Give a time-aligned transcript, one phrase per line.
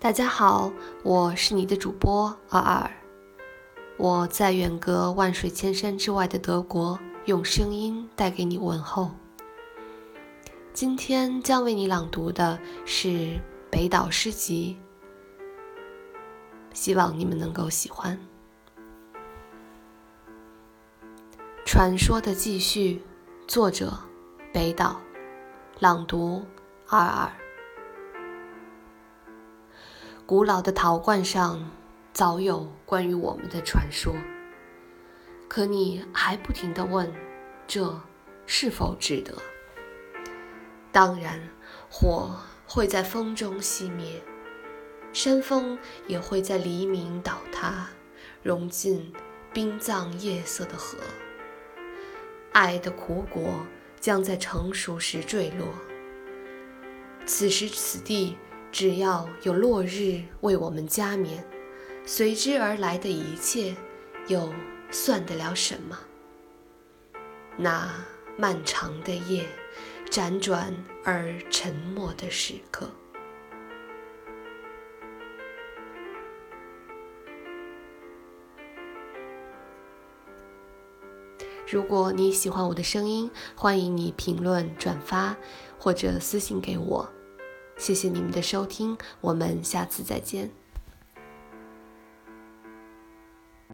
[0.00, 0.72] 大家好，
[1.02, 2.88] 我是你的主播二二，
[3.96, 9.10] 我在远隔万水千山之外的德国，用声音带给你问候。
[10.72, 13.40] 今天将为你朗读的是
[13.72, 14.78] 北岛诗集，
[16.72, 18.16] 希望你们能够喜欢。
[21.66, 23.02] 传说的继续，
[23.48, 23.98] 作者
[24.52, 25.00] 北岛，
[25.80, 26.44] 朗读
[26.86, 27.28] 二二。
[30.28, 31.70] 古老的陶罐上
[32.12, 34.14] 早有关于我们的传说，
[35.48, 37.10] 可你还不停地问：
[37.66, 37.98] 这
[38.44, 39.32] 是否值得？
[40.92, 41.40] 当然，
[41.88, 44.22] 火会在风中熄灭，
[45.14, 47.88] 山峰也会在黎明倒塌，
[48.42, 49.10] 融进
[49.54, 50.98] 冰藏夜色的河。
[52.52, 53.66] 爱的苦果
[53.98, 55.66] 将在成熟时坠落。
[57.24, 58.36] 此时此地。
[58.70, 61.44] 只要有落日为我们加冕，
[62.04, 63.74] 随之而来的一切，
[64.28, 64.52] 又
[64.90, 65.98] 算得了什么？
[67.56, 67.92] 那
[68.36, 69.46] 漫长的夜，
[70.10, 72.88] 辗转而沉默的时刻。
[81.70, 85.36] 如果你喜欢我的声音，欢迎你评论、转发
[85.78, 87.12] 或者私信给我。
[87.78, 90.50] 谢谢你们的收听，我们下次再见。